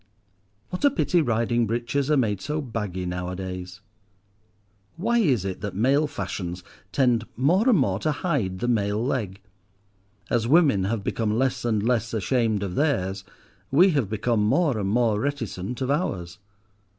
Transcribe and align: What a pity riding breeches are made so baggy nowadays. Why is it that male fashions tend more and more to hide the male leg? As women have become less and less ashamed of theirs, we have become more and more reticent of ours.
What 0.71 0.83
a 0.83 0.89
pity 0.89 1.21
riding 1.21 1.67
breeches 1.67 2.09
are 2.09 2.17
made 2.17 2.41
so 2.41 2.59
baggy 2.59 3.05
nowadays. 3.05 3.81
Why 4.95 5.19
is 5.19 5.45
it 5.45 5.61
that 5.61 5.75
male 5.75 6.07
fashions 6.07 6.63
tend 6.91 7.25
more 7.37 7.69
and 7.69 7.77
more 7.77 7.99
to 7.99 8.11
hide 8.11 8.57
the 8.61 8.67
male 8.67 9.05
leg? 9.05 9.41
As 10.27 10.47
women 10.47 10.85
have 10.85 11.03
become 11.03 11.37
less 11.37 11.63
and 11.63 11.83
less 11.83 12.15
ashamed 12.15 12.63
of 12.63 12.73
theirs, 12.73 13.23
we 13.69 13.91
have 13.91 14.09
become 14.09 14.43
more 14.43 14.79
and 14.79 14.89
more 14.89 15.19
reticent 15.19 15.81
of 15.81 15.91
ours. 15.91 16.39